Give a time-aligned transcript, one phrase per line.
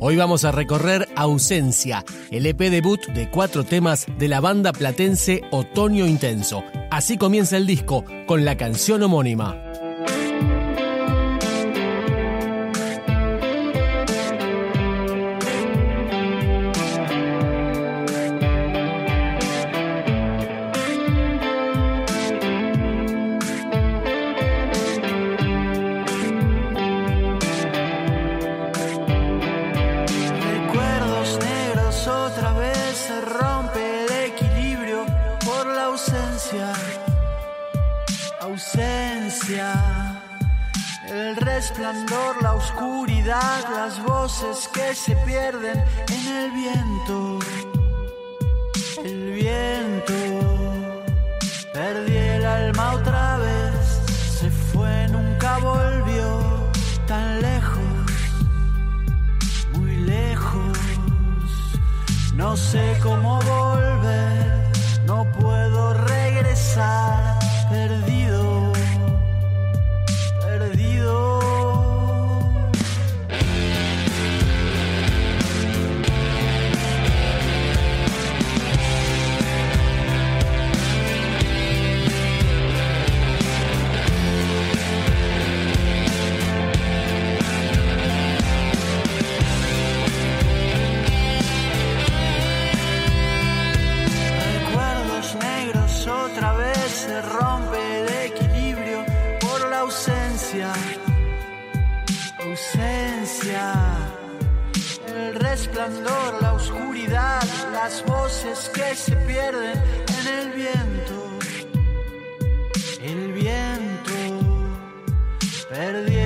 [0.00, 5.42] Hoy vamos a recorrer Ausencia, el EP debut de cuatro temas de la banda platense
[5.50, 6.62] Otoño Intenso.
[6.88, 9.67] Así comienza el disco con la canción homónima.
[32.06, 35.04] Otra vez se rompe el equilibrio
[35.44, 36.72] por la ausencia,
[38.40, 39.72] ausencia.
[41.08, 47.38] El resplandor, la oscuridad, las voces que se pierden en el viento,
[49.02, 50.14] el viento.
[51.72, 53.17] Perdí el alma otra
[62.48, 64.37] No sé cómo volver,
[102.58, 103.72] ausencia.
[105.06, 107.42] El resplandor, la oscuridad,
[107.72, 109.80] las voces que se pierden
[110.20, 111.38] en el viento,
[113.00, 114.18] el viento.
[115.68, 116.17] Perdí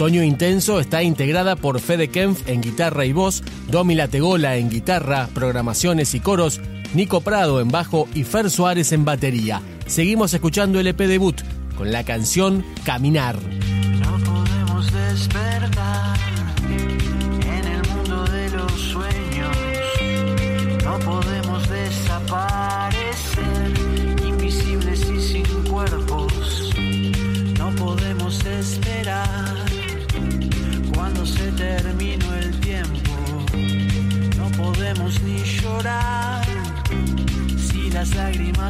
[0.00, 5.28] Otoño Intenso está integrada por Fede Kempf en guitarra y voz, Domi Lategola en guitarra,
[5.34, 6.58] programaciones y coros,
[6.94, 9.60] Nico Prado en bajo y Fer Suárez en batería.
[9.84, 11.42] Seguimos escuchando el EP debut
[11.76, 13.36] con la canción Caminar.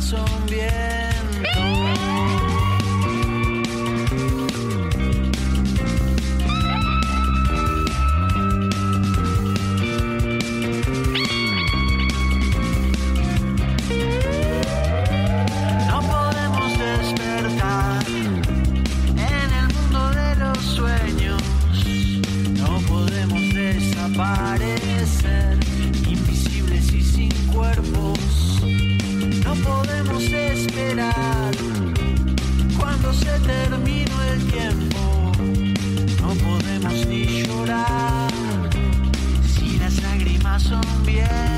[0.01, 1.00] Lágrimas son viento.
[29.83, 31.55] Podemos esperar
[32.79, 35.33] cuando se terminó el tiempo.
[36.21, 38.31] No podemos ni llorar
[39.55, 41.50] si las lágrimas son viento.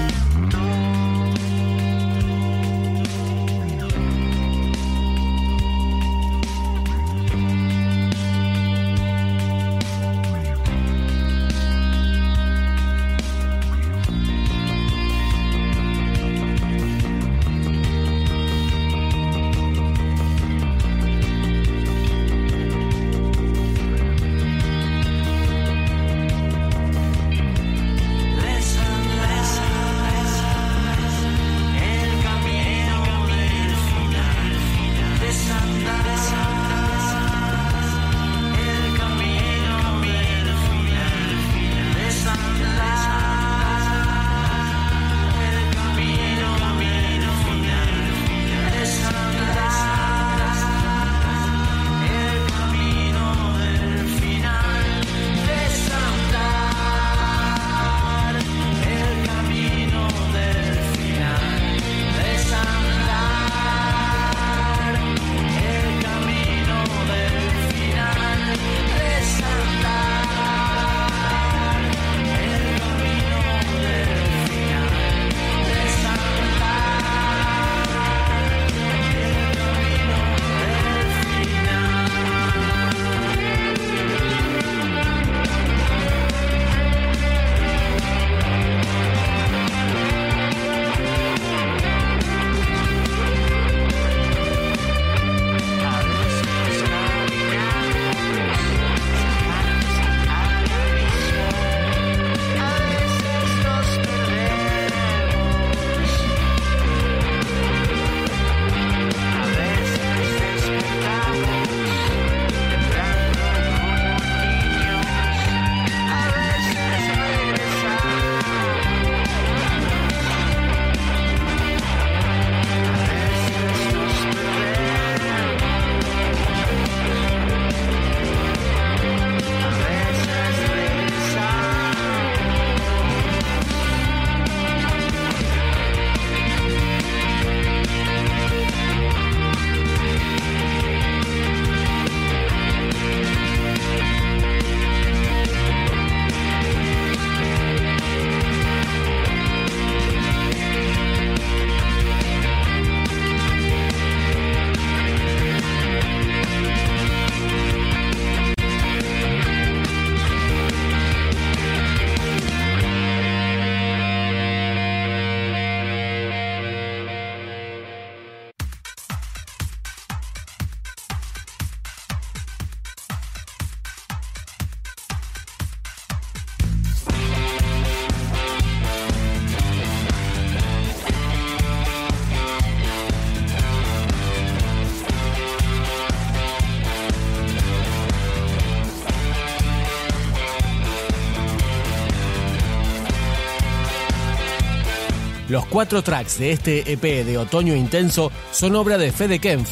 [195.52, 199.68] Los cuatro tracks de este EP de Otoño Intenso son obra de Fede Kempf.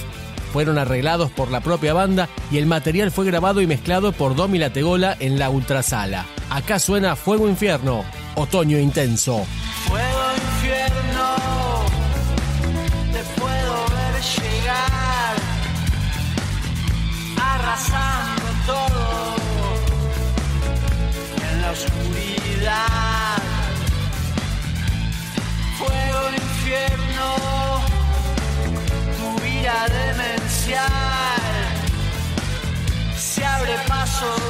[0.52, 4.58] Fueron arreglados por la propia banda y el material fue grabado y mezclado por Domi
[4.58, 6.26] Lategola en la Ultrasala.
[6.50, 9.46] Acá suena Fuego Infierno, Otoño Intenso.
[33.16, 34.49] Se abre paso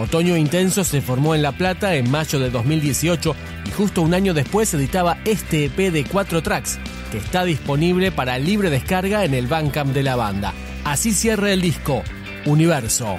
[0.00, 4.32] Otoño Intenso se formó en La Plata en mayo de 2018 y justo un año
[4.32, 6.78] después editaba este EP de cuatro tracks
[7.12, 10.54] que está disponible para libre descarga en el Bandcamp de la banda.
[10.84, 12.02] Así cierra el disco,
[12.46, 13.18] Universo.